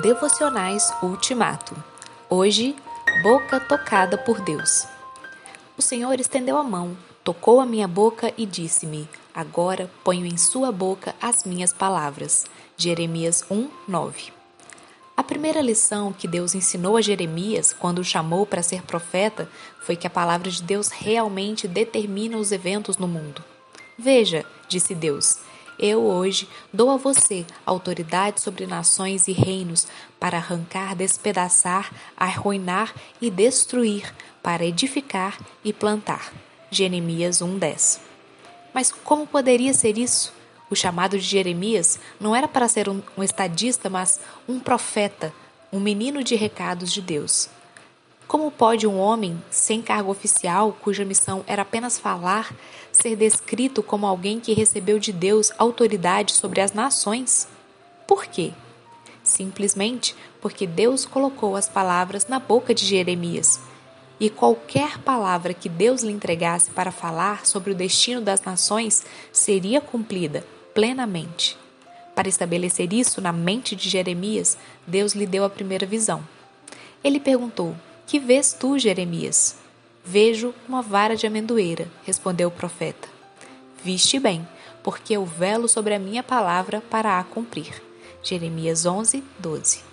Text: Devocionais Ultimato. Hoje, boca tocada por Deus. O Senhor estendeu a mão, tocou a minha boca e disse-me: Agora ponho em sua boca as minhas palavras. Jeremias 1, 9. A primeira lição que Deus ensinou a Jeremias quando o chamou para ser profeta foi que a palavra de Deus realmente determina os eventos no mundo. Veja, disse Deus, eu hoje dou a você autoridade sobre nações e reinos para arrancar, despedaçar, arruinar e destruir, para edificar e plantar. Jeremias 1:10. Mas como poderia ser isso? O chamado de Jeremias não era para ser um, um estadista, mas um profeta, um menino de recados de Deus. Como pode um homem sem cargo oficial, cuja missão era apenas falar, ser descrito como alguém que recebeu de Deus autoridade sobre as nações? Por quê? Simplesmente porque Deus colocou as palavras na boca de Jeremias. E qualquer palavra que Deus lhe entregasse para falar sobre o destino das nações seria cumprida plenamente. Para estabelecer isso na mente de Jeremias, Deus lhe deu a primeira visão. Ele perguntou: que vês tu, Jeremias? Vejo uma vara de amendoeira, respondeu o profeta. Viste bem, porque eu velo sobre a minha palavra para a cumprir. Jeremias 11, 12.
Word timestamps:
Devocionais 0.00 0.90
Ultimato. 1.02 1.76
Hoje, 2.30 2.74
boca 3.22 3.60
tocada 3.60 4.16
por 4.16 4.40
Deus. 4.40 4.86
O 5.76 5.82
Senhor 5.82 6.18
estendeu 6.18 6.56
a 6.56 6.62
mão, 6.62 6.96
tocou 7.22 7.60
a 7.60 7.66
minha 7.66 7.86
boca 7.86 8.32
e 8.38 8.46
disse-me: 8.46 9.06
Agora 9.34 9.90
ponho 10.02 10.24
em 10.24 10.38
sua 10.38 10.72
boca 10.72 11.14
as 11.20 11.44
minhas 11.44 11.74
palavras. 11.74 12.46
Jeremias 12.74 13.44
1, 13.50 13.68
9. 13.86 14.32
A 15.14 15.22
primeira 15.22 15.60
lição 15.60 16.10
que 16.10 16.26
Deus 16.26 16.54
ensinou 16.54 16.96
a 16.96 17.02
Jeremias 17.02 17.74
quando 17.78 17.98
o 17.98 18.04
chamou 18.04 18.46
para 18.46 18.62
ser 18.62 18.82
profeta 18.82 19.46
foi 19.82 19.94
que 19.94 20.06
a 20.06 20.10
palavra 20.10 20.50
de 20.50 20.62
Deus 20.62 20.88
realmente 20.88 21.68
determina 21.68 22.38
os 22.38 22.50
eventos 22.50 22.96
no 22.96 23.06
mundo. 23.06 23.44
Veja, 23.98 24.42
disse 24.68 24.94
Deus, 24.94 25.38
eu 25.78 26.02
hoje 26.02 26.48
dou 26.72 26.90
a 26.90 26.96
você 26.96 27.44
autoridade 27.64 28.40
sobre 28.40 28.66
nações 28.66 29.28
e 29.28 29.32
reinos 29.32 29.86
para 30.18 30.38
arrancar, 30.38 30.94
despedaçar, 30.94 31.92
arruinar 32.16 32.94
e 33.20 33.30
destruir, 33.30 34.14
para 34.42 34.64
edificar 34.64 35.38
e 35.64 35.72
plantar. 35.72 36.32
Jeremias 36.70 37.40
1:10. 37.40 38.00
Mas 38.72 38.90
como 38.90 39.26
poderia 39.26 39.74
ser 39.74 39.98
isso? 39.98 40.32
O 40.70 40.74
chamado 40.74 41.18
de 41.18 41.24
Jeremias 41.24 42.00
não 42.18 42.34
era 42.34 42.48
para 42.48 42.66
ser 42.66 42.88
um, 42.88 43.02
um 43.16 43.22
estadista, 43.22 43.90
mas 43.90 44.18
um 44.48 44.58
profeta, 44.58 45.32
um 45.70 45.78
menino 45.78 46.24
de 46.24 46.34
recados 46.34 46.90
de 46.90 47.02
Deus. 47.02 47.48
Como 48.32 48.50
pode 48.50 48.86
um 48.86 48.98
homem 48.98 49.38
sem 49.50 49.82
cargo 49.82 50.10
oficial, 50.10 50.74
cuja 50.80 51.04
missão 51.04 51.44
era 51.46 51.60
apenas 51.60 51.98
falar, 51.98 52.56
ser 52.90 53.14
descrito 53.14 53.82
como 53.82 54.06
alguém 54.06 54.40
que 54.40 54.54
recebeu 54.54 54.98
de 54.98 55.12
Deus 55.12 55.52
autoridade 55.58 56.32
sobre 56.32 56.62
as 56.62 56.72
nações? 56.72 57.46
Por 58.08 58.24
quê? 58.24 58.54
Simplesmente 59.22 60.16
porque 60.40 60.66
Deus 60.66 61.04
colocou 61.04 61.56
as 61.56 61.68
palavras 61.68 62.26
na 62.26 62.38
boca 62.38 62.74
de 62.74 62.86
Jeremias. 62.86 63.60
E 64.18 64.30
qualquer 64.30 64.96
palavra 65.00 65.52
que 65.52 65.68
Deus 65.68 66.02
lhe 66.02 66.10
entregasse 66.10 66.70
para 66.70 66.90
falar 66.90 67.44
sobre 67.44 67.72
o 67.72 67.74
destino 67.74 68.22
das 68.22 68.40
nações 68.40 69.04
seria 69.30 69.78
cumprida 69.78 70.42
plenamente. 70.72 71.58
Para 72.14 72.30
estabelecer 72.30 72.94
isso 72.94 73.20
na 73.20 73.30
mente 73.30 73.76
de 73.76 73.90
Jeremias, 73.90 74.56
Deus 74.86 75.12
lhe 75.12 75.26
deu 75.26 75.44
a 75.44 75.50
primeira 75.50 75.84
visão. 75.84 76.26
Ele 77.04 77.20
perguntou: 77.20 77.76
que 78.06 78.18
vês 78.18 78.52
tu, 78.52 78.78
Jeremias? 78.78 79.56
Vejo 80.04 80.54
uma 80.68 80.82
vara 80.82 81.16
de 81.16 81.26
amendoeira, 81.26 81.88
respondeu 82.04 82.48
o 82.48 82.52
profeta. 82.52 83.08
Viste 83.84 84.18
bem, 84.18 84.46
porque 84.82 85.14
eu 85.14 85.24
velo 85.24 85.68
sobre 85.68 85.94
a 85.94 85.98
minha 85.98 86.22
palavra 86.22 86.82
para 86.90 87.18
a 87.18 87.24
cumprir. 87.24 87.82
Jeremias 88.22 88.84
11, 88.86 89.22
12. 89.38 89.91